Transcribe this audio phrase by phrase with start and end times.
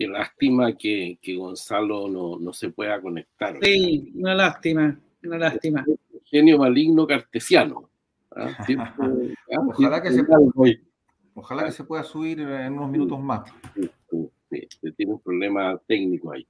[0.00, 2.08] qué lástima que, Gonzalo
[2.40, 3.58] no, se pueda conectar.
[3.60, 5.84] Sí, una lástima, una lástima.
[6.24, 7.90] Genio maligno cartesiano.
[8.34, 8.56] ¿ah?
[9.52, 10.40] Ah, ojalá, que se pueda,
[11.34, 13.42] ojalá que se pueda subir en unos minutos más.
[14.48, 16.46] Sí, tiene un problema técnico ahí.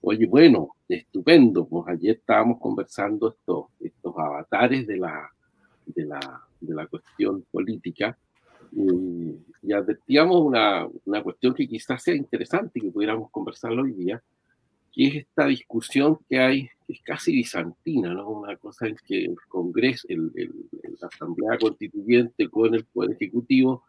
[0.00, 1.68] Oye, bueno, estupendo.
[1.68, 5.30] Pues ayer estábamos conversando estos, estos avatares de la,
[5.86, 8.18] de la, de la cuestión política
[8.72, 14.22] y, advertíamos una, una, cuestión que quizás sea interesante y que pudiéramos conversar hoy día,
[14.92, 18.28] que es esta discusión que hay, que es casi bizantina, ¿no?
[18.28, 20.30] Una cosa en que el Congreso, el,
[21.00, 23.84] la Asamblea Constituyente con el Poder Ejecutivo,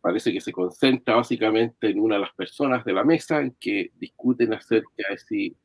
[0.00, 3.90] parece que se concentra básicamente en una de las personas de la mesa en que
[3.98, 5.56] discuten acerca de si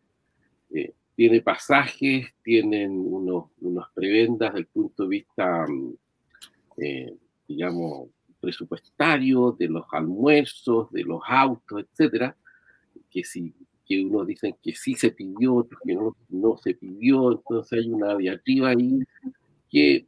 [0.73, 5.93] eh, tiene pasajes, tienen unos, unas prebendas del punto de vista mm,
[6.77, 7.15] eh,
[7.47, 12.35] digamos, presupuestario, de los almuerzos, de los autos, etcétera,
[13.09, 13.53] que si
[13.85, 17.89] que unos dicen que sí se pidió, otros que no, no se pidió, entonces hay
[17.89, 18.99] una diatriba ahí
[19.69, 20.05] que,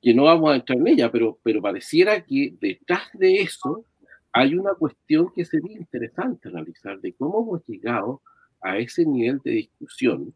[0.00, 3.84] que no vamos a entrar en ella, pero, pero pareciera que detrás de eso
[4.32, 8.22] hay una cuestión que sería interesante analizar de cómo hemos llegado
[8.60, 10.34] a ese nivel de discusión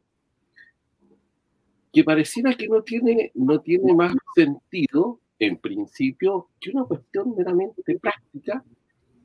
[1.93, 7.99] que pareciera que no tiene, no tiene más sentido en principio, que una cuestión meramente
[7.99, 8.65] práctica,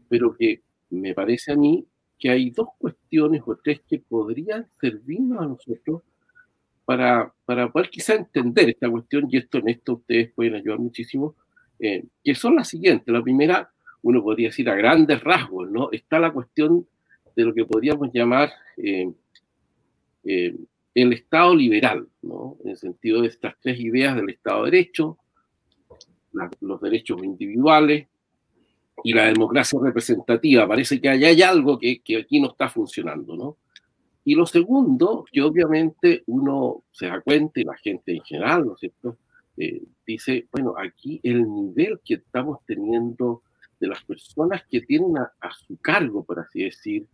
[0.10, 1.86] pero que me parece a mí
[2.20, 6.04] que hay dos cuestiones o tres que podrían servirnos a nosotros
[6.86, 11.36] para, para poder quizá entender esta cuestión, y esto en esto ustedes pueden ayudar muchísimo,
[11.80, 13.12] eh, que son las siguientes.
[13.12, 13.72] La primera,
[14.04, 15.90] uno podría decir a grandes rasgos, ¿no?
[15.92, 16.86] Está la cuestión
[17.36, 19.12] de lo que podríamos llamar eh,
[20.26, 20.56] eh,
[20.94, 22.58] el Estado liberal, ¿no?
[22.64, 25.18] En el sentido de estas tres ideas del Estado de Derecho,
[26.60, 28.08] los derechos individuales
[29.04, 30.68] y la democracia representativa.
[30.68, 33.58] Parece que hay, algo que, aquí no está funcionando, ¿no?
[34.24, 38.74] Y lo segundo, que obviamente uno se da cuenta y la gente en general, ¿no
[38.74, 39.18] es cierto?
[39.58, 43.42] Eh, dice, bueno, aquí el nivel que estamos teniendo
[43.80, 47.08] de las personas que tienen a su cargo, por así decir,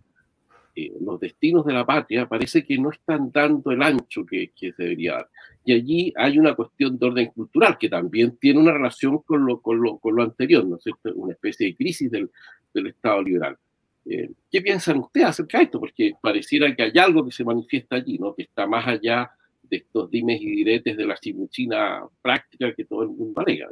[1.01, 5.13] los destinos de la patria parece que no están dando el ancho que, se debería
[5.13, 5.29] dar.
[5.65, 9.61] Y allí hay una cuestión de orden cultural que también tiene una relación con lo,
[9.61, 11.11] con lo, con lo anterior, ¿no es cierto?
[11.15, 12.29] Una especie de crisis del,
[12.73, 13.57] del Estado liberal.
[14.05, 15.79] Eh, ¿Qué piensan ustedes acerca de esto?
[15.79, 18.33] Porque pareciera que hay algo que se manifiesta allí, ¿no?
[18.33, 19.31] Que está más allá
[19.63, 23.67] de estos dimes y diretes de la chimuchina práctica que todo el mundo alega.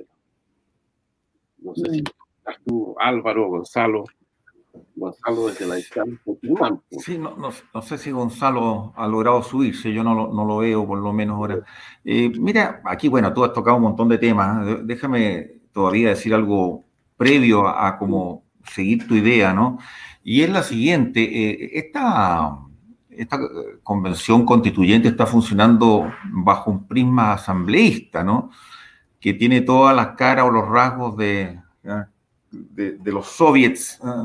[1.59, 2.05] No sé si mm.
[2.65, 4.03] tú, Álvaro, Gonzalo.
[4.95, 6.19] Gonzalo desde la distancia.
[6.99, 10.85] Sí, no, no, sé si Gonzalo ha logrado subirse, yo no lo, no lo veo
[10.85, 11.59] por lo menos ahora.
[12.03, 14.67] Eh, mira, aquí, bueno, tú has tocado un montón de temas.
[14.67, 14.79] ¿eh?
[14.83, 16.85] Déjame todavía decir algo
[17.17, 19.77] previo a, cómo seguir tu idea, ¿no?
[20.23, 22.57] Y es la siguiente, eh, esta,
[23.09, 23.39] esta
[23.83, 28.49] convención constituyente está funcionando bajo un prisma asambleísta, ¿no?
[29.19, 31.59] Que tiene todas las caras o los rasgos de
[32.71, 34.23] de, los soviets, ah,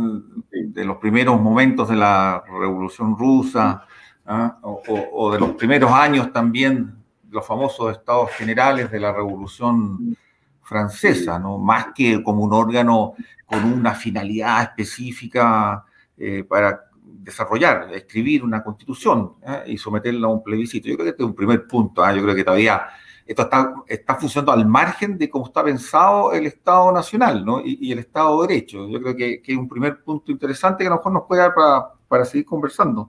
[0.50, 3.84] de los primeros momentos de la Revolución Rusa,
[4.26, 6.94] ah, o, de los primeros años también,
[7.30, 10.16] los famosos estados generales de la Revolución
[10.62, 11.58] Francesa, ¿no?
[11.58, 13.14] más que como un órgano
[13.46, 15.84] con una finalidad específica
[16.16, 20.88] eh, para desarrollar, escribir una constitución ah, y someterla a un plebiscito.
[20.88, 22.02] Yo creo que este es un primer punto.
[22.12, 22.82] Yo creo que todavía
[23.30, 27.62] esto está, está funcionando al margen de cómo está pensado el Estado Nacional ¿no?
[27.64, 28.88] y, el Estado de Derecho.
[28.88, 31.42] Yo creo que, que, es un primer punto interesante que a lo mejor nos puede
[31.42, 33.08] dar para, para seguir conversando.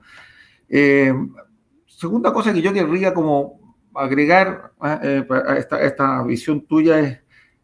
[0.70, 1.12] Eh,
[1.88, 7.20] segunda cosa que yo querría como agregar eh, a, esta, esta, visión tuya es,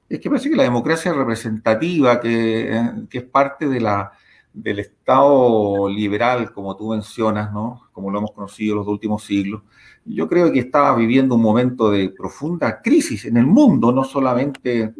[0.09, 4.13] es, que parece que la democracia representativa, que, eh, que es parte de la,
[4.51, 7.87] del Estado liberal, como tú mencionas, ¿no?
[7.91, 9.61] como lo hemos conocido en los últimos siglos,
[10.07, 14.93] yo creo que está viviendo un momento de profunda crisis en el mundo, no solamente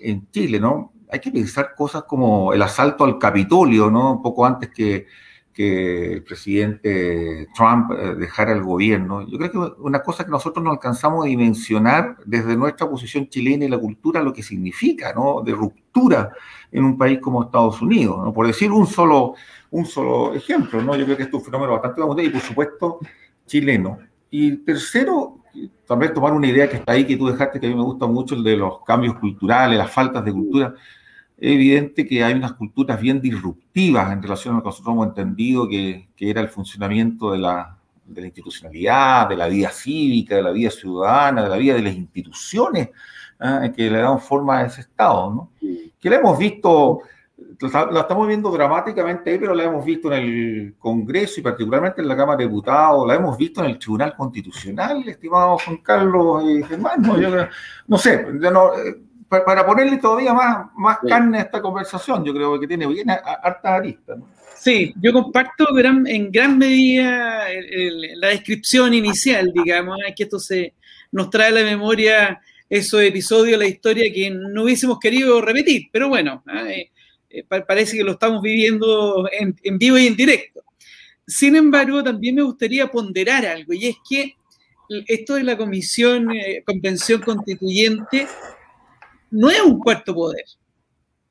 [0.00, 0.92] en Chile, ¿no?
[1.10, 4.14] Hay que pensar cosas como el asalto al Capitolio, ¿no?
[4.14, 5.06] Un poco antes que,
[5.52, 9.26] que el presidente Trump eh, dejara el gobierno.
[9.26, 13.64] Yo creo que una cosa que nosotros no alcanzamos a dimensionar desde nuestra posición chilena
[13.64, 15.42] y la cultura, lo que significa, ¿no?
[15.42, 16.32] De ruptura
[16.72, 18.32] en un país como Estados Unidos, ¿no?
[18.32, 19.34] Por decir un solo,
[19.70, 20.96] un solo ejemplo, ¿no?
[20.96, 22.98] Yo creo que es un fenómeno bastante y, por supuesto,
[23.46, 23.98] chileno.
[24.36, 25.44] Y tercero,
[25.86, 28.08] también tomar una idea que está ahí, que tú dejaste, que a mí me gusta
[28.08, 30.74] mucho, el de los cambios culturales, las faltas de cultura.
[31.38, 35.06] Es evidente que hay unas culturas bien disruptivas en relación a lo que nosotros hemos
[35.06, 40.34] entendido que, que era el funcionamiento de la, de la, institucionalidad, de la vida cívica,
[40.34, 42.88] de la vida ciudadana, de la vida de las instituciones
[43.38, 43.72] ¿eh?
[43.76, 45.50] que le dan forma a ese Estado, ¿no?
[45.60, 47.02] que le hemos visto
[47.60, 52.08] la estamos viendo dramáticamente ahí, pero la hemos visto en el Congreso y particularmente en
[52.08, 56.62] la Cámara de Diputados, la hemos visto en el Tribunal Constitucional, estimado Juan Carlos y
[56.62, 57.02] Germán.
[57.86, 58.94] No, sé, eh,
[59.28, 63.74] para ponerle todavía más, más carne a esta conversación, yo creo que tiene bien harta
[63.74, 64.16] arista.
[64.56, 67.46] Sí, yo comparto en gran medida
[68.16, 70.74] la descripción inicial, digamos, que esto se
[71.10, 75.88] nos trae a la memoria esos episodios de la historia que no hubiésemos querido repetir,
[75.92, 76.64] pero bueno, ¿ah?
[77.34, 80.62] Eh, eh, parece que lo estamos viviendo en, vivo y en directo.
[81.26, 84.34] Sin embargo, también me gustaría ponderar algo, y es que
[85.06, 88.26] esto de la Comisión eh, Convención Constituyente
[89.30, 90.44] no es un cuarto poder.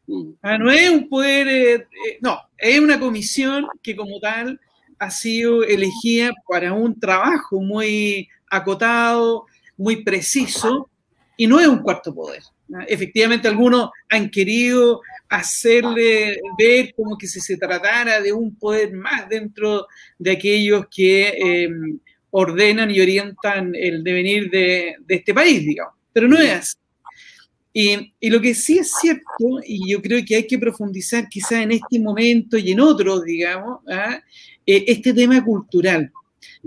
[0.07, 0.31] Mm.
[0.41, 1.87] Ah, no es un poder,
[2.19, 4.59] no, es una comisión que como tal
[4.99, 9.45] ha sido elegida para un trabajo muy acotado,
[9.77, 10.89] muy preciso,
[11.37, 12.41] y no es un cuarto poder.
[12.87, 19.27] Efectivamente, algunos han querido hacerle ver como que si se tratara de un poder más
[19.27, 19.87] dentro
[20.19, 21.99] de aquellos que em,
[22.31, 25.93] ordenan y orientan el devenir de, este país, digamos.
[26.11, 26.77] Pero no es así.
[27.75, 31.71] Y, lo que sí es cierto, y yo creo que hay que profundizar quizá en
[31.71, 34.21] este momento y en otros, digamos, ¿ah?
[34.65, 36.11] eh, este tema cultural.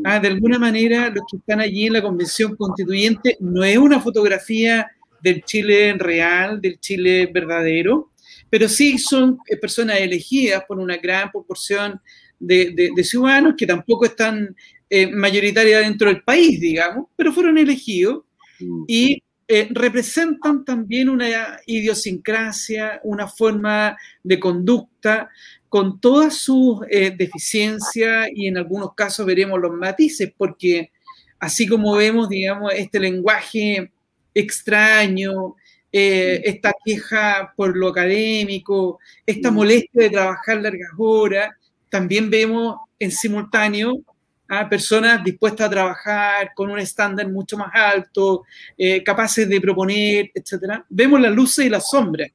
[0.04, 0.18] ¿ah?
[0.18, 4.90] De alguna manera, los que están allí en la Convención Constituyente no es una fotografía
[5.22, 8.10] del Chile real, del Chile verdadero,
[8.50, 12.00] pero sí son eh, personas elegidas por una gran proporción
[12.38, 14.54] de, ciudadanos que tampoco están
[14.88, 18.24] eh, mayoritarias dentro del país, digamos, pero fueron elegidos
[18.60, 18.84] mm.
[18.86, 25.30] y eh, representan también una idiosincrasia, una forma de conducta
[25.68, 26.80] con todas sus
[27.18, 30.90] deficiencias y en algunos casos veremos los matices, porque
[31.38, 33.92] así como vemos, digamos, este lenguaje
[34.32, 35.56] extraño,
[35.98, 41.54] eh, esta queja por lo académico, esta molestia de trabajar largas horas.
[41.88, 44.02] También vemos en simultáneo
[44.46, 48.44] a personas dispuestas a trabajar con un estándar mucho más alto,
[48.76, 50.82] eh, capaces de proponer, etc.
[50.90, 52.28] Vemos las luces y las sombras,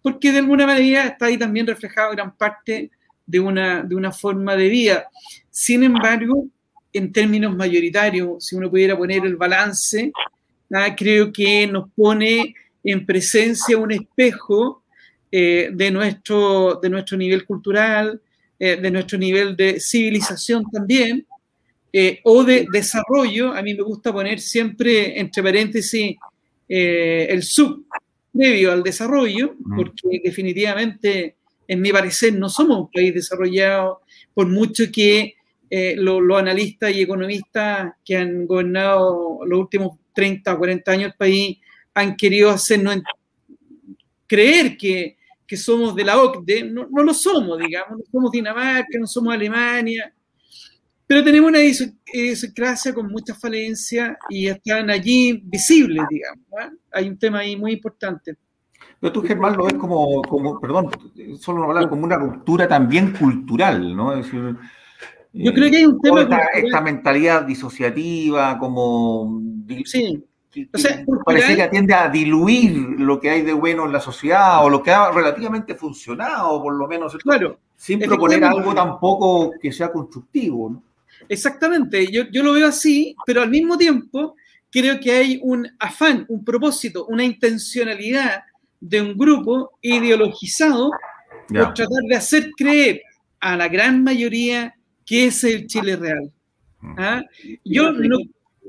[0.00, 2.90] porque de alguna manera está ahí también reflejado gran parte
[3.26, 5.06] de una, de una forma de vida.
[5.50, 6.46] Sin embargo,
[6.90, 10.10] en términos mayoritarios, si uno pudiera poner el balance,
[10.72, 14.82] ah, creo que nos pone en presencia un espejo
[15.30, 18.20] eh, de, nuestro, de nuestro nivel cultural,
[18.58, 21.26] eh, de nuestro nivel de civilización también,
[21.92, 23.52] eh, o de desarrollo.
[23.52, 26.16] A mí me gusta poner siempre entre paréntesis
[26.68, 27.86] el sub
[28.32, 31.36] previo al desarrollo, porque definitivamente,
[31.68, 34.00] en mi parecer, no somos un país desarrollado,
[34.32, 35.34] por mucho que
[35.96, 41.58] los analistas y economistas que han gobernado los últimos 30 o 40 años el país
[41.94, 42.98] han querido hacernos
[44.26, 45.16] creer que,
[45.54, 50.10] somos de la OCDE, no, lo somos, digamos, no somos Dinamarca, no somos Alemania,
[51.06, 56.46] pero tenemos una idiosincrasia con muchas falencias y están allí visibles, digamos.
[56.58, 56.70] ¿ah?
[56.92, 58.34] Hay un tema ahí muy importante.
[58.98, 60.88] Pero tú, Germán, lo ves como, como perdón,
[61.38, 64.14] solo hablar como una ruptura también cultural, ¿no?
[64.16, 64.56] Es decir,
[65.34, 66.22] yo creo que hay un tema.
[66.22, 69.42] Esta, esta, mentalidad disociativa, como.
[69.84, 70.24] Sí.
[71.24, 74.82] Parece que atiende a diluir lo que hay de bueno en la sociedad o lo
[74.82, 77.16] que ha relativamente funcionado, por lo menos.
[77.16, 77.58] Claro.
[77.76, 80.82] Sin proponer algo tampoco que sea constructivo.
[81.28, 84.34] Exactamente, yo, yo lo veo así, pero al mismo tiempo
[84.70, 88.42] creo que hay un afán, un propósito, una intencionalidad
[88.80, 90.90] de un grupo ideologizado
[91.48, 93.02] por tratar de hacer creer
[93.40, 96.32] a la gran mayoría que es el Chile real.
[96.80, 96.94] Mm.
[96.98, 97.22] ¿Ah?
[97.64, 98.18] Yo no,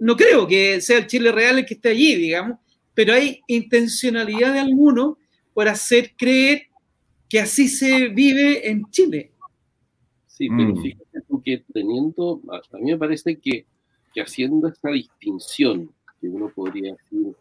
[0.04, 2.60] no creo que sea el Chile real el que esté allí, digamos,
[2.94, 5.16] pero hay intencionalidad de algunos
[5.54, 6.64] por hacer creer
[7.30, 9.32] que así se vive en Chile.
[10.28, 10.82] Sí, pero mm.
[10.82, 13.66] fíjate que teniendo, a mí me parece que,
[14.14, 17.34] que haciendo esta distinción, que uno podría decir,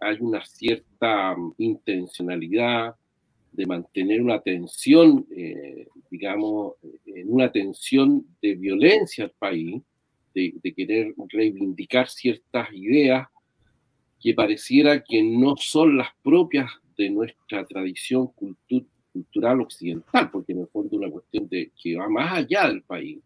[0.00, 2.96] hay una cierta mm, intencionalidad
[3.52, 6.74] de mantener una tensión, eh, digamos,
[7.06, 9.82] en una tensión de violencia al país,
[10.34, 13.28] de, querer reivindicar ciertas ideas
[14.20, 18.30] que pareciera que no son las propias de nuestra tradición
[19.12, 22.82] cultural occidental, porque en el fondo es una cuestión de, que va más allá del
[22.82, 23.20] país.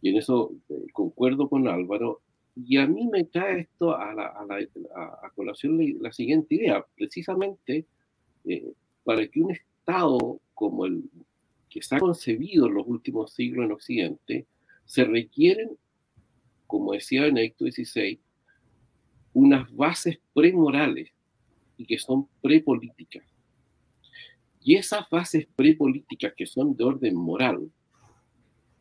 [0.00, 2.20] Y en eso eh, concuerdo con Álvaro.
[2.56, 6.84] Y a mí me trae esto a, la, a, colación la, siguiente idea.
[6.96, 7.86] Precisamente
[8.44, 8.72] eh,
[9.04, 11.04] para que un Estado como el
[11.68, 14.46] que se ha concebido en los últimos siglos en Occidente,
[14.84, 15.70] se requieren
[16.70, 18.20] como decía Benedicto XVI,
[19.32, 21.10] unas bases premorales
[21.76, 23.24] y que son prepolíticas.
[24.60, 27.72] Y esas bases prepolíticas que son de orden moral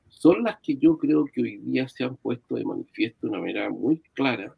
[0.08, 3.39] son las que yo creo que hoy día se han puesto de manifiesto de una
[3.39, 4.55] manera muy clara,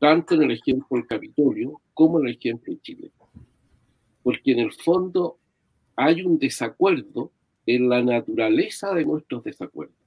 [0.00, 3.12] tanto en el ejemplo del Capitolio como en el ejemplo de Chile.
[4.24, 5.38] Porque en el fondo
[5.94, 7.30] hay un desacuerdo
[7.66, 10.03] en la naturaleza de nuestros desacuerdos.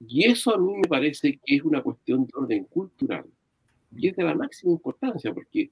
[0.00, 3.24] Y eso a mí me parece que es una cuestión de orden cultural
[3.94, 5.70] y es de la máxima importancia porque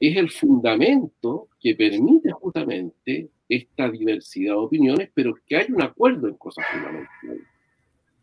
[0.00, 6.26] es el fundamento que permite justamente esta diversidad de opiniones, pero que hay un acuerdo
[6.26, 7.46] en cosas fundamentales.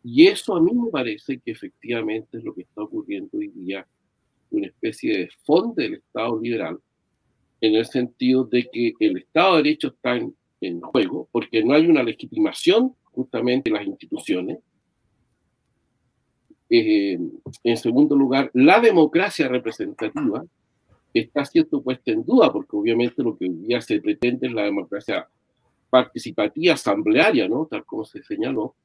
[0.04, 3.88] Y eso a mí me parece que efectivamente es lo que está ocurriendo hoy día,
[4.52, 6.80] una especie de fondo del Estado liberal,
[7.62, 10.36] en el sentido de que el Estado de Derecho está en,
[10.82, 14.58] juego, porque no hay una legitimación justamente de las instituciones,
[16.70, 17.20] eh,
[17.64, 20.44] en segundo lugar, la democracia representativa
[21.14, 24.64] está siendo puesta en duda, porque obviamente lo que hoy día se pretende es la
[24.64, 25.28] democracia
[25.90, 27.66] participativa, asamblearia, ¿no?
[27.66, 28.76] Tal como se señaló.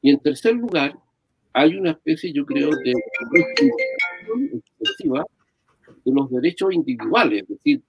[0.00, 0.96] Y en tercer lugar,
[1.52, 2.92] hay una especie, yo creo, de
[4.52, 5.24] excesiva
[6.04, 7.82] de los derechos individuales, es decir,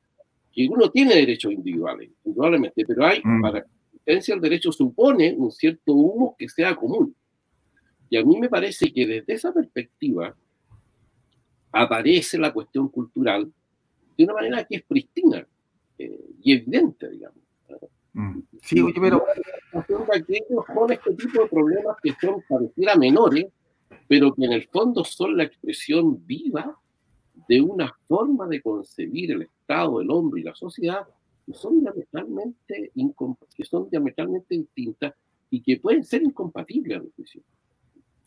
[0.52, 3.42] que uno tiene derechos individuales, indudablemente, pero hay, mm.
[3.42, 7.16] para la existencia del derecho supone un cierto humo que sea común.
[8.10, 10.36] Y a mí me parece que desde esa perspectiva
[11.72, 13.52] aparece la cuestión cultural
[14.18, 15.46] de una manera que es pristina
[15.98, 17.40] eh, y evidente, digamos.
[18.14, 18.40] Mm.
[18.62, 19.24] Sí, pero...
[19.74, 23.46] Aquellos con este tipo de problemas que son pareciera menores,
[24.08, 26.76] pero que en el fondo son la expresión viva
[27.48, 31.06] de una forma de concebir el Estado, el hombre y la sociedad
[31.46, 32.92] que son diametralmente,
[33.56, 35.14] que son diametralmente distintas
[35.50, 37.42] y que pueden ser incompatibles a mi juicio.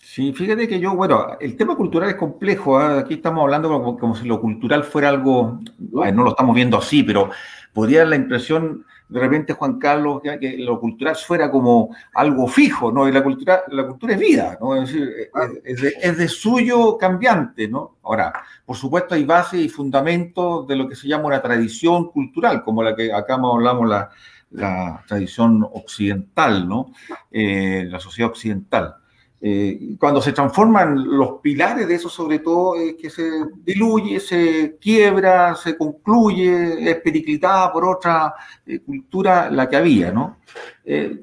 [0.02, 2.80] Sí, fíjate que yo, bueno, el tema cultural es complejo.
[2.80, 2.98] ¿eh?
[2.98, 7.30] Aquí estamos hablando como, si lo cultural fuera algo, no lo estamos viendo así, pero
[7.72, 12.92] podría dar la impresión de repente, Juan Carlos, que, lo cultural fuera como algo fijo,
[12.92, 13.08] ¿no?
[13.08, 14.76] Y la cultura, la cultura es vida, ¿no?
[14.76, 15.30] Es decir,
[15.64, 17.96] es, de, suyo cambiante, ¿no?
[18.04, 18.32] Ahora,
[18.64, 22.84] por supuesto, hay bases y fundamentos de lo que se llama una tradición cultural, como
[22.84, 24.10] la que acá hablamos, la,
[24.52, 26.92] la tradición occidental, ¿no?
[27.32, 28.94] Eh, la sociedad occidental.
[29.42, 33.30] Eh, cuando se transforman los pilares de eso, sobre todo, es que se
[33.64, 38.34] diluye, se quiebra, se concluye, es periclitada por otra
[38.66, 40.38] eh, cultura la que había, ¿no?
[40.84, 41.22] Eh,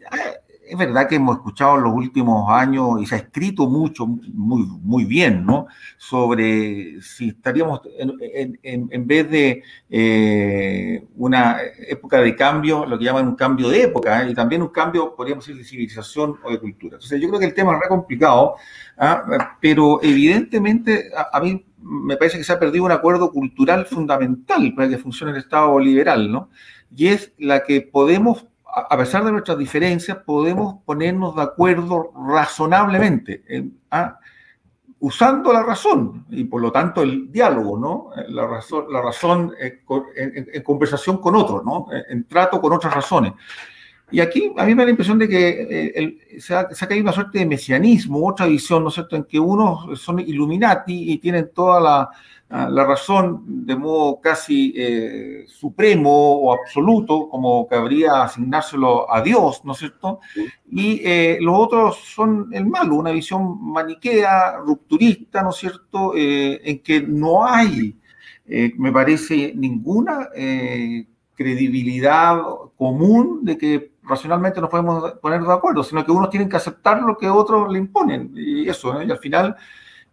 [0.70, 4.66] es verdad que hemos escuchado en los últimos años y se ha escrito mucho, muy,
[4.82, 5.68] muy bien, ¿no?
[5.98, 11.58] Sobre si estaríamos en, vez de eh, una
[11.88, 14.32] época de cambio, lo que llaman un cambio de época, ¿eh?
[14.32, 16.96] y también un cambio, podríamos decir, de civilización o de cultura.
[16.96, 18.56] Entonces, yo creo que el tema es re complicado,
[18.98, 19.58] ¿ah?
[19.62, 24.90] pero evidentemente a mí me parece que se ha perdido un acuerdo cultural fundamental para
[24.90, 26.50] que funcione el Estado liberal, ¿no?
[26.96, 28.46] Y es la que podemos
[28.90, 33.44] a pesar de nuestras diferencias, podemos ponernos de acuerdo razonablemente,
[33.92, 34.20] ¿ah?
[35.00, 38.10] usando la razón y por lo tanto el diálogo, ¿no?
[38.30, 39.82] La razón, la razón eh,
[40.16, 41.88] en, conversación con otros, ¿no?
[42.10, 43.34] En trato con otras razones.
[44.10, 46.88] Y aquí a mí me da la impresión de que eh, se, ha, se, ha,
[46.88, 51.12] caído una suerte de mesianismo, otra visión, ¿no es cierto?, en que unos son Illuminati
[51.12, 52.10] y tienen toda la,
[52.50, 59.74] la razón de modo casi eh, supremo o absoluto, como cabría asignárselo a Dios, ¿no
[59.74, 60.22] es cierto?
[60.72, 66.62] Y eh, los otros son el malo, una visión maniquea, rupturista, ¿no es cierto?, eh,
[66.64, 67.96] en que no hay,
[68.78, 70.30] me parece, ninguna
[71.36, 72.40] credibilidad
[72.78, 77.02] común de que racionalmente nos podemos poner de acuerdo, sino que unos tienen que aceptar
[77.02, 78.32] lo que otros le imponen.
[78.36, 79.56] Y eso, y al final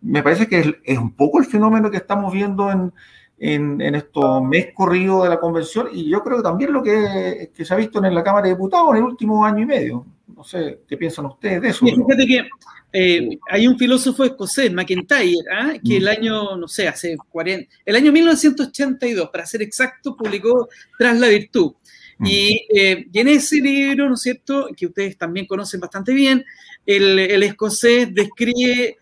[0.03, 2.93] me parece que es, un poco el fenómeno que estamos viendo en,
[3.39, 7.51] en, en estos meses corridos de la convención y yo creo que también lo que,
[7.55, 10.07] que, se ha visto en la Cámara de Diputados en el último año y medio.
[10.35, 11.87] No sé, ¿qué piensan ustedes de eso?
[11.87, 12.49] fíjate que
[12.97, 15.73] eh, hay un filósofo escocés, McIntyre, ¿ah?
[15.85, 16.09] que el mm.
[16.09, 21.73] año, no sé, hace 40, el año 1982, para ser exacto, publicó Tras la Virtud.
[22.21, 26.45] Y, eh, y, en ese libro, ¿no es cierto?, que ustedes también conocen bastante bien,
[26.87, 28.99] el, escocés describe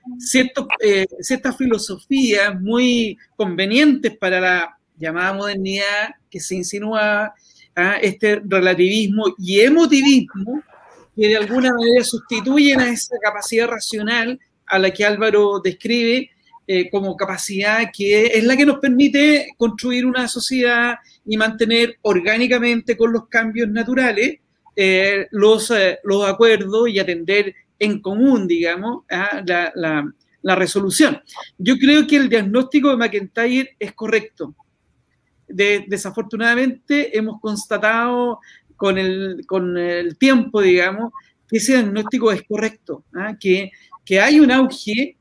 [0.81, 7.35] eh, ciertas filosofías muy convenientes para la llamada modernidad que se insinúa
[7.75, 10.63] a este relativismo y emotivismo
[11.17, 16.31] que de alguna manera sustituyen a esa capacidad racional a la que Álvaro describe
[16.67, 22.97] eh, como capacidad que es la que nos permite construir una sociedad y mantener orgánicamente
[22.97, 24.39] con los cambios naturales
[24.75, 25.73] eh, los,
[26.05, 31.21] los acuerdos y atender en común, digamos, a la, resolución.
[31.59, 34.55] Yo creo que el diagnóstico de McIntyre es correcto.
[35.49, 38.41] desafortunadamente hemos constatado
[38.77, 41.13] con el, con el tiempo, digamos,
[41.49, 43.37] que ese diagnóstico es correcto, ¿ah?
[43.39, 43.71] que,
[44.05, 45.17] que hay un auge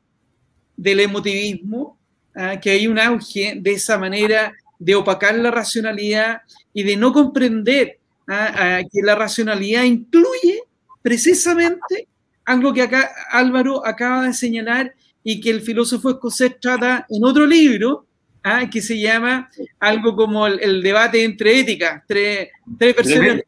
[0.77, 1.99] del emotivismo,
[2.35, 2.59] ¿ah?
[2.59, 6.41] que hay un auge de esa manera de opacar la racionalidad
[6.73, 8.81] y de no comprender ¿ah?
[8.91, 10.63] que la racionalidad incluye
[11.03, 12.07] precisamente
[12.45, 17.45] algo que acá Álvaro acaba de señalar y que el filósofo escocés trata en otro
[17.45, 18.07] libro,
[18.43, 18.67] ¿ah?
[18.71, 23.43] que se llama algo como el, debate entre éticas, tres, tres versiones.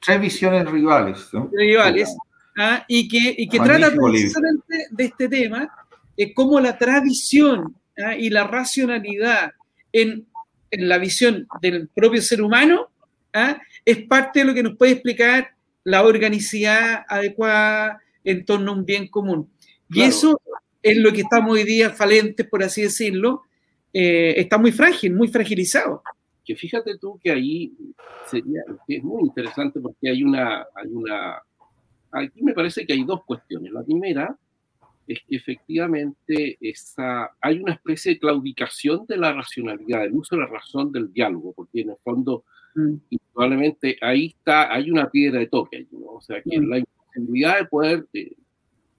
[0.00, 1.28] Tres, visiones, rivales.
[1.52, 2.16] Rivales,
[2.58, 2.84] ¿ah?
[2.88, 5.72] y que, y que trata precisamente de este tema,
[6.16, 8.16] eh, cómo la tradición ¿ah?
[8.16, 9.52] y la racionalidad
[9.92, 10.26] en,
[10.70, 12.88] en, la visión del propio ser humano
[13.84, 18.84] es parte de lo que nos puede explicar la organicidad adecuada en torno a un
[18.84, 19.50] bien común.
[19.88, 20.40] Y eso
[20.82, 23.42] es lo que estamos hoy día falentes, por así decirlo,
[23.92, 26.02] eh, está muy frágil, muy fragilizado.
[26.44, 27.72] Que fíjate tú que ahí
[28.28, 31.40] sería, es muy interesante porque hay una, hay una,
[32.10, 33.72] aquí me parece que hay dos cuestiones.
[33.72, 34.36] La primera
[35.06, 40.42] es que efectivamente esa, hay una especie de claudicación de la racionalidad, del uso de
[40.42, 42.44] la razón del diálogo, porque en el fondo,
[42.74, 42.94] mm.
[43.32, 46.06] probablemente ahí está, hay una piedra de toque, ¿no?
[46.06, 46.68] o sea, que mm.
[46.68, 48.32] la imposibilidad de poder eh,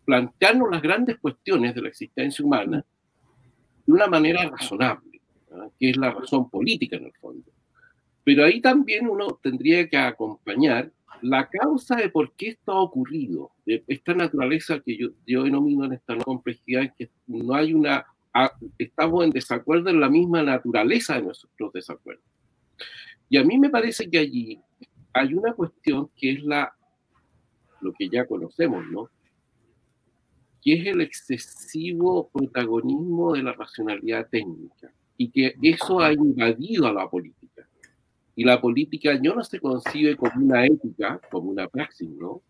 [0.05, 2.85] plantearnos las grandes cuestiones de la existencia humana
[3.85, 5.21] de una manera razonable,
[5.79, 7.51] que es la razón política en el fondo.
[8.23, 10.91] Pero ahí también uno tendría que acompañar
[11.23, 15.85] la causa de por qué esto ha ocurrido, de esta naturaleza que yo, yo denomino
[15.85, 18.05] en esta complejidad, que no hay una,
[18.77, 22.25] estamos en desacuerdo en la misma naturaleza de nuestros desacuerdos.
[23.29, 24.59] Y a mí me parece que allí
[25.13, 26.75] hay una cuestión que es la,
[27.79, 29.09] lo que ya conocemos, ¿no?
[30.61, 36.93] que es el excesivo protagonismo de la racionalidad técnica y que eso ha invadido a
[36.93, 37.42] la política.
[38.35, 42.41] Y la política ya no se concibe como una ética, como una praxis, ¿no?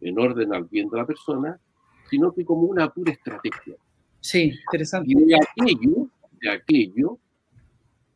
[0.00, 1.58] En orden al bien de la persona,
[2.08, 3.76] sino que como una pura estrategia.
[4.20, 5.10] Sí, interesante.
[5.10, 6.08] Y de aquello,
[6.40, 7.18] de aquello,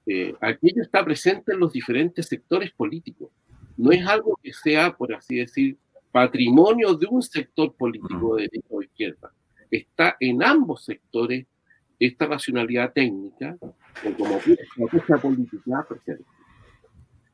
[0.07, 3.31] eh, aquello está presente en los diferentes sectores políticos.
[3.77, 5.79] No es algo que sea, por así decir,
[6.13, 9.33] patrimonio de un sector político de derecha o izquierda
[9.77, 11.47] está en ambos sectores
[11.99, 13.57] esta racionalidad técnica
[14.19, 16.25] como estrategia política presente.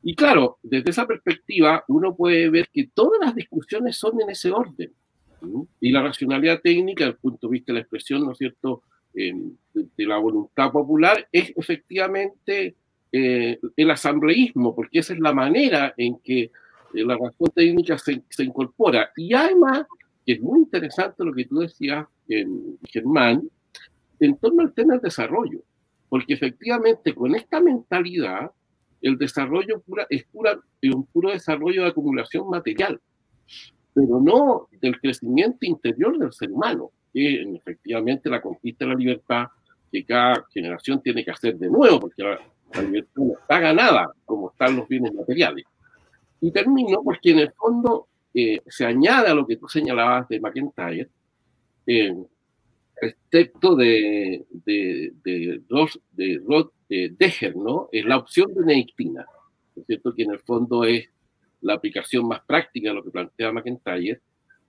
[0.03, 4.51] Y claro, desde esa perspectiva uno puede ver que todas las discusiones son en ese
[4.51, 4.93] orden.
[5.81, 8.83] Y la racionalidad técnica, desde el punto de vista de la expresión, ¿no es cierto?,
[9.15, 12.77] em, de, la voluntad popular, es efectivamente
[13.13, 16.51] eh, el asambleísmo, porque esa es la manera en que eh,
[16.93, 19.11] la razón técnica se, se incorpora.
[19.17, 19.85] Y además,
[20.25, 22.07] que es muy interesante lo que tú decías,
[22.85, 23.51] Germán,
[24.21, 25.63] en torno al tema del desarrollo,
[26.09, 28.51] porque efectivamente con esta mentalidad
[29.03, 33.01] el desarrollo pura, es pura, un puro desarrollo de acumulación material,
[33.95, 39.47] pero no del crecimiento interior del ser humano, que efectivamente la conquista de la libertad
[39.91, 42.39] que cada generación tiene que hacer de nuevo, porque la,
[42.83, 45.65] libertad no está ganada como están los bienes materiales.
[46.41, 50.41] Y termino porque en el fondo eh, se añade a lo que tú señalabas de
[50.41, 51.09] McIntyre,
[51.87, 52.15] eh,
[53.01, 55.63] respecto de, de, de,
[56.13, 57.89] de Rod Deger, ¿no?
[57.93, 59.27] Es la opción de Neictina,
[59.75, 60.15] ¿no es cierto?
[60.15, 61.09] Que en el fondo es
[61.61, 64.21] la aplicación más práctica de lo que plantea McIntyre,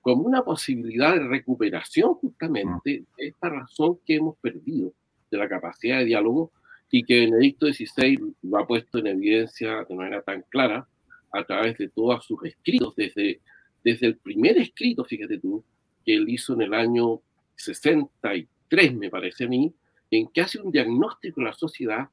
[0.02, 4.94] como una posibilidad de recuperación justamente de esta razón que hemos perdido,
[5.30, 6.52] de la capacidad de diálogo,
[6.90, 10.88] y que Benedicto XVI lo ha puesto en evidencia de manera tan clara
[11.32, 13.40] a través de todos sus escritos, desde,
[13.84, 15.64] desde el primer escrito, fíjate tú,
[16.06, 17.22] que él hizo en el año
[17.56, 19.74] 63, me parece a mí,
[20.10, 22.10] en que hace un diagnóstico de la sociedad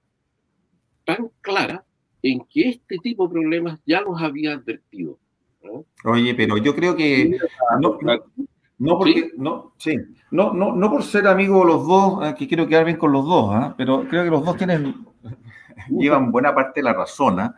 [1.05, 1.85] tan clara
[2.23, 5.19] en que este tipo de problemas ya los había advertido.
[6.05, 7.39] Oye, pero yo creo que
[7.81, 7.99] no,
[8.79, 9.97] no, porque, no, sí,
[10.31, 13.27] no, no, no por ser amigo los dos, eh, que quiero quedar bien con los
[13.27, 13.75] dos, ¿eh?
[13.77, 14.95] pero creo que los dos tienen,
[15.91, 17.41] llevan buena parte de la razón.
[17.41, 17.51] ¿eh?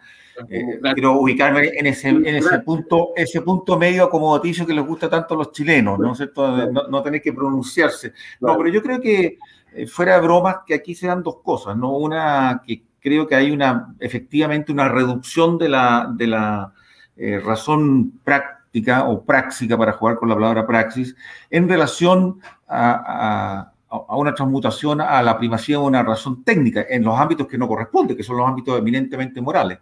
[0.49, 5.09] Eh, quiero ubicarme en ese, en ese punto, ese punto medio acomodaticio que les gusta
[5.09, 6.71] tanto a los chilenos, ¿no es cierto?
[6.71, 8.13] No, no tener que pronunciarse.
[8.41, 9.39] No, pero yo creo que
[9.75, 11.97] eh, fuera de bromas que aquí se dan dos cosas, ¿no?
[11.97, 16.73] Una que creo que hay una, efectivamente, una reducción de la, de la
[17.17, 21.15] eh, razón práctica o práctica, para jugar con la palabra praxis,
[21.51, 27.03] en relación a, a a una transmutación a la primacía de una razón técnica en
[27.03, 29.79] los ámbitos que no corresponde, que son los ámbitos eminentemente morales.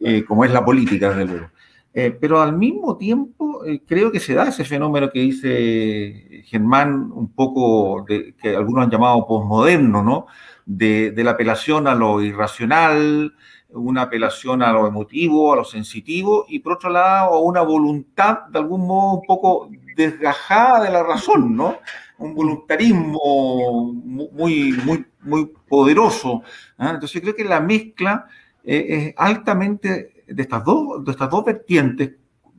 [0.00, 1.50] Eh, como es la política, desde luego.
[1.92, 7.10] Eh, pero al mismo tiempo eh, creo que se da ese fenómeno que dice Germán,
[7.12, 10.26] un poco de, que algunos han llamado posmoderno, ¿no?
[10.64, 13.34] De, de, la apelación a lo irracional,
[13.70, 18.46] una apelación a lo emotivo, a lo sensitivo, y por otro lado a una voluntad
[18.50, 21.78] de algún modo un poco desgajada de la razón, ¿no?
[22.18, 26.42] Un voluntarismo muy, muy, muy poderoso.
[26.78, 26.90] ¿ah?
[26.90, 32.12] Entonces creo que la mezcla eh, es altamente de estas dos, de estas dos vertientes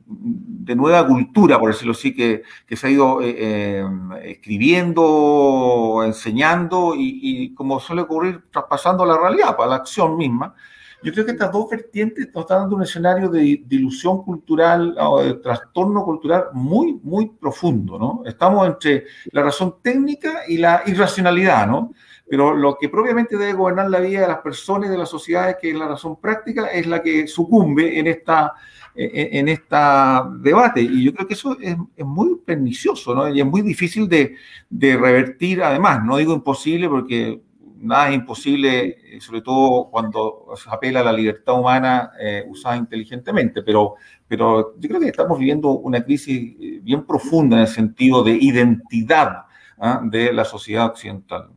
[0.04, 3.84] de nueva cultura, por decirlo así, que, que se ha ido eh, eh,
[4.24, 10.54] escribiendo, enseñando y, y, como suele ocurrir, traspasando la realidad, para la acción misma.
[11.02, 15.20] Yo creo que estas dos vertientes nos están dando un escenario de, ilusión cultural o
[15.20, 18.22] de trastorno cultural muy, muy profundo, ¿no?
[18.24, 21.92] Estamos entre la razón técnica y la irracionalidad, ¿no?
[22.28, 25.56] Pero lo que propiamente debe gobernar la vida de las personas y de las sociedades,
[25.60, 28.52] que es la razón práctica, es la que sucumbe en esta
[28.94, 30.82] en esta debate.
[30.82, 33.26] Y yo creo que eso es, es muy pernicioso, ¿no?
[33.26, 34.36] Y es muy difícil de,
[34.68, 37.40] de, revertir, además, no digo imposible porque
[37.82, 42.76] nada es imposible, eh, sobre todo cuando se apela a la libertad humana eh, usada
[42.76, 43.94] inteligentemente, pero,
[44.28, 48.32] pero yo creo que estamos viviendo una crisis eh, bien profunda en el sentido de
[48.32, 49.46] identidad
[49.82, 49.98] ¿eh?
[50.04, 51.50] de la sociedad occidental.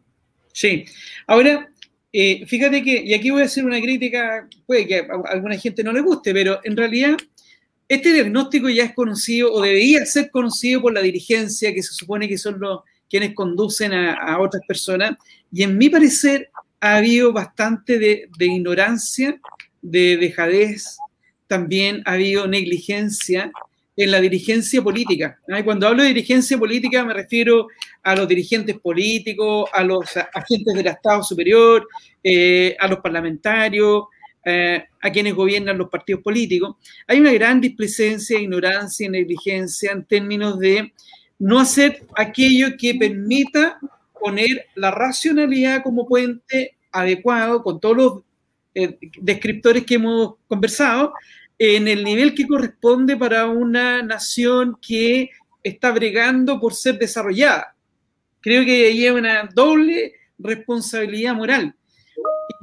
[0.56, 0.86] Sí,
[1.28, 1.70] ahora,
[2.14, 5.84] eh, fíjate que, y aquí voy a hacer una crítica, puede que a alguna gente
[5.84, 7.18] no le guste, pero en realidad
[7.90, 12.30] este diagnóstico ya es conocido o debería ser conocido por la dirigencia, que se supone
[12.30, 15.18] que son los quienes conducen a, otras personas,
[15.52, 19.38] y en mi parecer ha habido bastante de, ignorancia,
[19.82, 20.98] de dejadez,
[21.48, 23.52] también ha habido negligencia
[23.98, 25.38] en la dirigencia política.
[25.66, 27.68] cuando hablo de dirigencia política me refiero
[28.06, 31.88] a los dirigentes políticos, a los agentes del Estado superior,
[32.24, 34.04] eh, a los parlamentarios,
[34.46, 36.76] eh, a quienes gobiernan los partidos políticos.
[37.08, 40.94] Hay una gran displicencia, ignorancia y negligencia en términos de
[41.40, 43.80] no hacer aquello que permita
[44.20, 48.14] poner la racionalidad como puente adecuado con todos los
[48.76, 51.12] eh, descriptores que hemos conversado,
[51.58, 55.32] en el nivel que corresponde para una nación que
[55.64, 57.75] está bregando por ser desarrollada.
[58.46, 61.74] Creo que ahí hay una doble responsabilidad moral.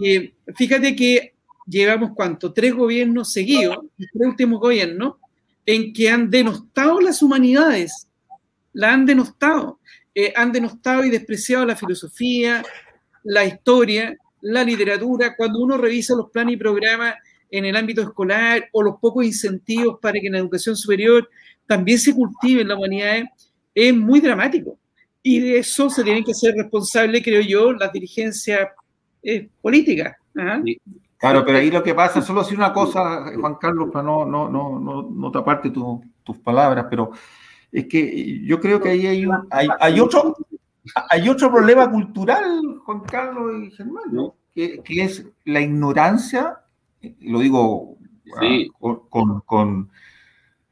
[0.01, 1.35] Eh, fíjate que
[1.67, 5.17] llevamos cuánto, tres gobiernos seguidos, tres últimos gobiernos,
[5.67, 8.07] en que han denostado las humanidades,
[8.73, 9.81] la han denostado,
[10.15, 12.63] eh, han denostado y despreciado la filosofía,
[13.25, 15.35] la historia, la literatura.
[15.37, 17.17] Cuando uno revisa los planes y programas
[17.51, 21.29] en el ámbito escolar o los pocos incentivos para que en la educación superior
[21.67, 23.25] también se cultive en la humanidad,
[23.75, 24.79] es muy dramático.
[25.23, 28.69] Y de eso se tienen que ser responsables, creo yo, las dirigencias
[29.23, 30.17] eh, políticas.
[30.37, 30.61] ¿ah?
[30.65, 30.81] Sí.
[31.17, 34.49] Claro, pero ahí lo que pasa, solo decir una cosa, Juan Carlos, para no, no,
[34.49, 37.13] no, no, no taparte tu, tus palabras, pero
[37.71, 40.37] es que yo creo que ahí hay, un, hay, hay, otro,
[41.09, 44.35] hay otro problema cultural, Juan Carlos y Germán, ¿no?
[44.53, 46.59] que, que es la ignorancia
[47.21, 47.97] lo digo
[48.41, 48.71] sí.
[48.81, 49.91] uh, con, con,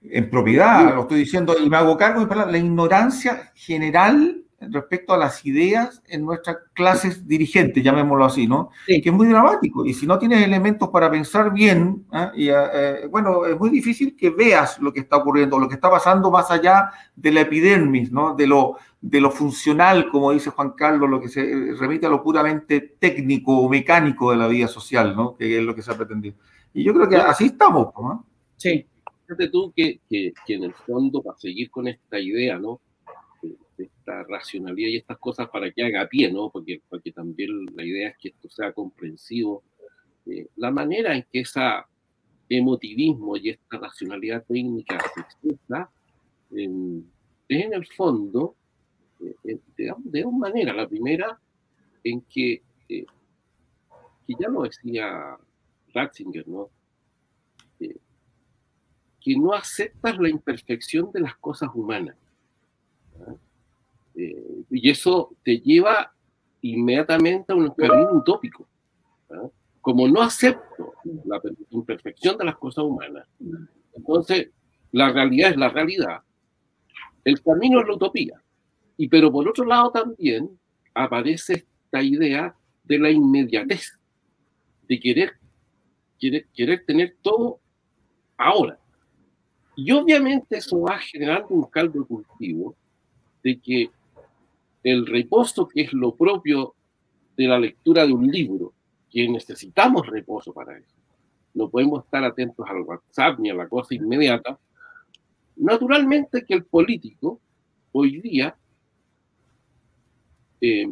[0.03, 5.17] en propiedad, lo estoy diciendo y me hago cargo de la ignorancia general respecto a
[5.17, 8.71] las ideas en nuestras clases dirigentes, llamémoslo así, ¿no?
[8.87, 9.01] Sí.
[9.01, 9.87] Que es muy dramático.
[9.87, 12.29] Y si no tienes elementos para pensar bien, ¿eh?
[12.37, 15.91] y, eh, bueno, es muy difícil que veas lo que está ocurriendo, lo que está
[15.91, 18.35] pasando más allá de la epidermis, ¿no?
[18.35, 22.23] De lo, de lo funcional, como dice Juan Carlos, lo que se remite a lo
[22.23, 25.37] puramente técnico o mecánico de la vida social, ¿no?
[25.37, 26.37] Que es lo que se ha pretendido.
[26.75, 28.27] Y yo creo que así estamos, ¿no?
[28.57, 28.87] Sí.
[29.27, 32.81] Fíjate tú que, que, que en el fondo, para seguir con esta idea, ¿no?
[33.85, 36.51] Esta racionalidad y estas cosas para que haga pie, ¿no?
[36.51, 39.63] Porque, porque también la idea es que esto sea comprensivo.
[40.27, 41.61] Eh, la manera en que ese
[42.49, 45.91] emotivismo y esta racionalidad técnica se expresa
[46.57, 47.03] eh,
[47.49, 48.57] es en el fondo,
[49.45, 50.77] eh, digamos, de dos maneras.
[50.77, 51.41] La primera,
[52.03, 53.07] en que, eh,
[54.27, 55.39] que ya lo decía
[55.95, 56.71] Ratzinger, ¿no?
[59.23, 62.17] que no aceptas la imperfección de las cosas humanas.
[63.19, 63.39] ¿no?
[64.21, 66.13] Eh, y eso te lleva
[66.61, 68.69] inmediatamente a un camino utópico.
[69.31, 69.51] ¿no?
[69.81, 70.93] Como no acepto
[71.25, 73.27] la imperfección de las cosas humanas,
[73.95, 74.51] entonces
[74.93, 76.21] la realidad es la realidad.
[77.25, 78.43] El camino es la utopía.
[78.99, 80.51] Y pero por otro lado también
[80.93, 82.55] aparece esta idea
[82.85, 83.99] de la inmediatez,
[84.87, 85.33] de querer,
[86.19, 87.59] querer, querer tener todo
[88.37, 88.79] ahora.
[89.77, 92.77] Y obviamente eso va generando un caldo cultivo
[93.43, 93.91] de que
[94.83, 96.75] el reposo, que es lo propio
[97.37, 98.73] de la lectura de un libro,
[99.11, 100.95] que necesitamos reposo para eso.
[101.53, 104.59] no podemos estar atentos al WhatsApp ni a la cosa inmediata.
[105.57, 107.41] Naturalmente que el político
[107.93, 108.57] hoy día,
[110.61, 110.89] eh,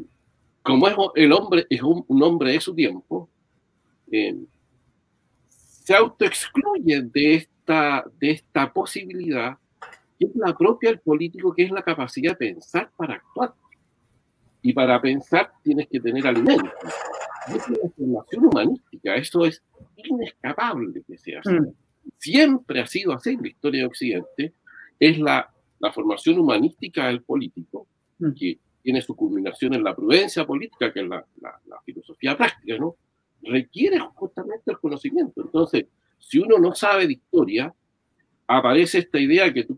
[0.63, 3.29] como es el hombre, es un, hombre de su tiempo,
[4.11, 4.37] eh,
[5.49, 9.57] se autoexcluye de esta, de esta posibilidad,
[10.19, 13.55] que es la propia del político, que es la capacidad de pensar para actuar.
[14.63, 16.71] Y para pensar tienes que tener alimentos.
[17.49, 19.63] Es una formación humanística, eso es
[19.97, 21.55] inescapable que sea así.
[21.55, 21.73] Mm.
[22.19, 24.53] Siempre ha sido así en la historia de Occidente,
[24.99, 27.87] es la, la formación humanística del político,
[28.19, 28.33] mm.
[28.33, 32.77] que tiene su culminación en la prudencia política, que es la, la, la filosofía práctica,
[32.79, 32.97] ¿no?
[33.43, 35.43] Requiere justamente el conocimiento.
[35.43, 35.87] Entonces,
[36.19, 37.73] si uno no sabe de historia,
[38.47, 39.77] aparece esta idea que tú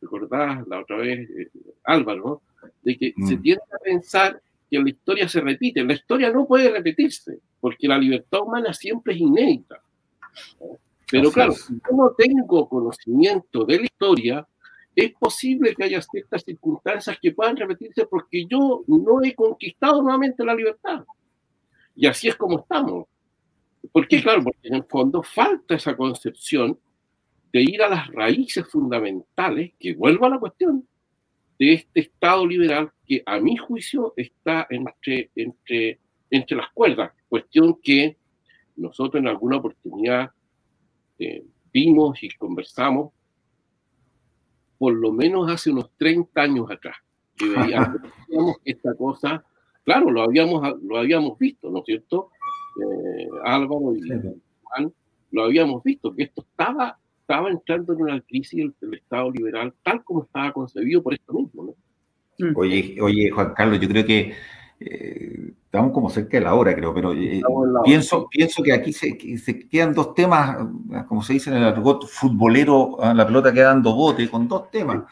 [0.00, 1.50] recordabas la otra vez, eh,
[1.84, 2.42] Álvaro,
[2.82, 3.42] de que se mm.
[3.42, 5.84] tiende a pensar que la historia se repite.
[5.84, 9.82] La historia no puede repetirse, porque la libertad humana siempre es inédita.
[11.10, 14.48] Pero claro, si yo no tengo conocimiento de la historia,
[14.96, 20.44] es posible que haya ciertas circunstancias que puedan repetirse porque yo no he conquistado nuevamente
[20.44, 21.04] la libertad.
[21.94, 23.06] Y así es como estamos.
[23.90, 24.22] ¿Por qué?
[24.22, 26.78] Claro, porque en el fondo falta esa concepción
[27.52, 30.86] de ir a las raíces fundamentales, que vuelvo a la cuestión,
[31.62, 37.78] de este Estado liberal que a mi juicio está entre, entre, entre las cuerdas, cuestión
[37.80, 38.16] que
[38.74, 40.32] nosotros en alguna oportunidad
[41.20, 43.12] eh, vimos y conversamos
[44.76, 46.96] por lo menos hace unos 30 años atrás,
[47.36, 49.44] que veíamos esta cosa,
[49.84, 52.30] claro, lo habíamos, lo habíamos visto, ¿no es cierto?
[52.80, 54.00] Eh, Álvaro y
[54.64, 54.92] Juan,
[55.30, 60.04] lo habíamos visto, que esto estaba estaba entrando en una crisis del, Estado liberal tal
[60.04, 61.64] como estaba concebido por esto mismo.
[61.64, 62.50] ¿no?
[62.50, 62.56] Mm.
[62.56, 64.34] Oye, oye, Juan Carlos, yo creo que
[64.80, 67.40] eh, estamos como cerca de la hora, creo, pero eh,
[67.84, 70.58] pienso, pienso que aquí se, se, quedan dos temas,
[71.08, 74.70] como se dice en el argot futbolero, ah, la pelota queda dando bote, con dos
[74.70, 75.04] temas.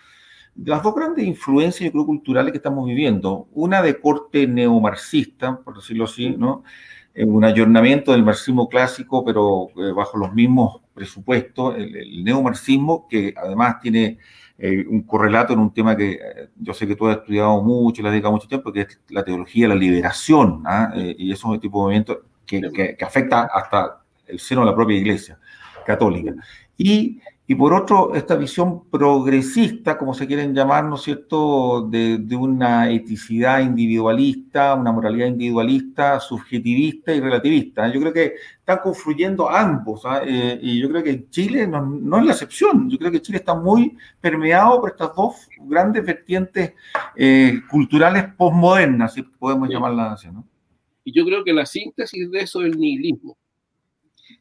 [0.56, 5.76] Las dos grandes influencias, yo creo, culturales que estamos viviendo, una de corte neomarxista, por
[5.76, 6.64] decirlo así, ¿no?
[7.16, 13.80] Un ayornamiento del marxismo clásico, pero eh, bajo los mismos presupuestos, el, neomarxismo, que además
[13.80, 14.18] tiene
[14.58, 18.02] eh, un correlato en un tema que eh, yo sé que tú has estudiado mucho,
[18.02, 20.92] le has dedicado mucho tiempo, que es la teología de la liberación, ¿ah?
[20.94, 24.68] y eso es un tipo de movimiento que, que, que, afecta hasta el seno de
[24.68, 25.38] la propia iglesia
[25.84, 26.34] católica.
[26.76, 32.24] Y y por otro, esta visión progresista, como se quieren llamar, ¿no es cierto?, de,
[32.36, 37.92] una eticidad individualista, una moralidad individualista, subjetivista y relativista.
[37.92, 40.22] Yo creo que están confluyendo ambos, ¿ah?
[40.24, 42.88] eh, y yo creo que Chile no, es la excepción.
[42.88, 46.74] Yo creo que Chile está muy permeado por estas dos grandes vertientes
[47.16, 50.46] eh, culturales postmodernas, si podemos llamarlas así, ¿no?
[51.02, 53.36] Y yo creo que la síntesis de eso es el nihilismo.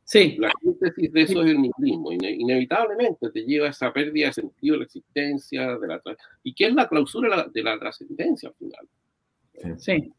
[0.03, 0.37] Sí.
[0.39, 2.11] La síntesis de eso es el nihilismo.
[2.11, 6.01] inevitablemente te lleva a esa pérdida de sentido de la existencia, de la,
[6.43, 9.77] y que es la clausura de la trascendencia al final.
[9.77, 10.11] Sí.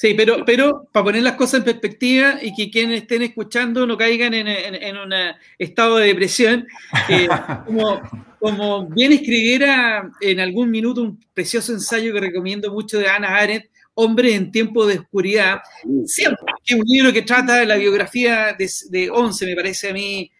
[0.00, 3.98] Sí, pero, pero para poner las cosas en perspectiva y que quienes estén escuchando no
[3.98, 5.12] caigan en, en, un
[5.58, 6.66] estado de depresión,
[7.10, 7.28] eh,
[7.66, 8.00] como,
[8.38, 13.66] como bien escribiera en algún minuto un precioso ensayo que recomiendo mucho de Ana Arendt,
[14.02, 15.60] Hombres en tiempo de oscuridad,
[16.06, 19.90] siempre, que es un libro que trata de la biografía de, de 11, me parece
[19.90, 20.30] a mí,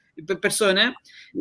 [0.41, 0.95] persona,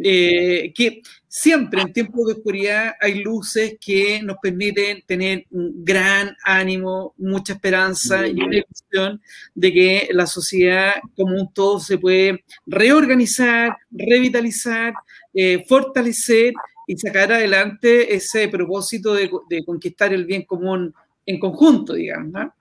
[0.04, 6.36] eh, que siempre en tiempos de oscuridad hay luces que nos permiten tener un gran
[6.44, 9.22] ánimo, mucha esperanza y una ilusión
[9.56, 14.94] de que la sociedad como un todo se puede reorganizar, revitalizar,
[15.34, 16.54] eh, fortalecer
[16.88, 20.94] y sacar adelante ese propósito de, de conquistar el bien común
[21.30, 22.32] en conjunto, digamos.
[22.32, 22.54] ¿no?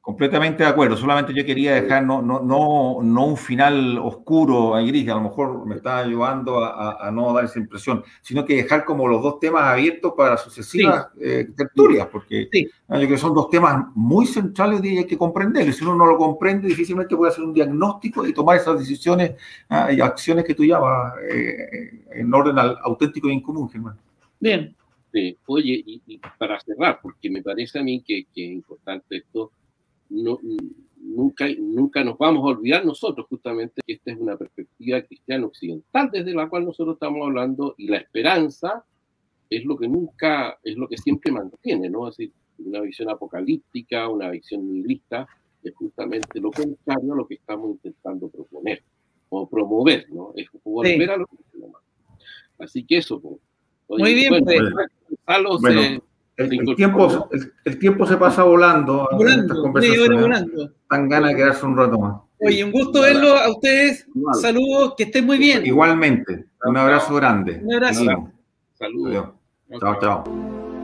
[0.00, 4.86] Completamente de acuerdo, solamente yo quería dejar no, no, no, no un final oscuro y
[4.86, 8.84] gris, a lo mejor me está ayudando a, no dar esa impresión, sino que dejar
[8.84, 13.50] como los dos temas abiertos para sucesivas eh, tertulias, porque yo creo que son dos
[13.50, 15.74] temas muy centrales y hay que comprenderlos.
[15.74, 19.32] Si uno no lo comprende, difícilmente puede hacer un diagnóstico y tomar esas decisiones
[19.68, 23.98] ah, y acciones que tú llamas eh, en orden al auténtico y en común, Germán.
[24.38, 24.75] Bien.
[25.16, 25.34] Sí.
[25.46, 29.50] Oye, y, para cerrar, porque me parece a mí que, que es importante esto
[30.10, 30.38] no,
[31.00, 36.10] nunca, nunca nos vamos a olvidar nosotros justamente que esta es una perspectiva cristiana occidental
[36.12, 38.84] desde la cual nosotros estamos hablando y la esperanza
[39.48, 42.08] es lo que nunca, es lo que siempre mantiene, ¿no?
[42.08, 45.26] Es decir, una visión apocalíptica, una visión nihilista,
[45.62, 48.82] es justamente lo contrario a lo que estamos intentando proponer
[49.30, 50.34] o promover, ¿no?
[50.36, 51.36] Es volver a lo que
[52.58, 53.40] Así que eso, pues.
[53.88, 54.56] Muy bien, pues.
[55.60, 56.00] Bueno, eh,
[56.36, 57.28] el, tiempo,
[57.64, 59.08] el, tiempo se pasa volando.
[59.12, 60.44] Volando, estas
[60.88, 62.20] Tan ganas de quedarse un rato más.
[62.38, 64.06] Oye, un gusto verlo a ustedes.
[64.14, 64.34] Igual.
[64.34, 65.64] Saludos, que estén muy bien.
[65.64, 67.60] Igualmente, un abrazo grande.
[67.62, 68.32] Un abrazo.
[68.74, 69.28] Saludos.
[69.80, 70.75] Chao, chao.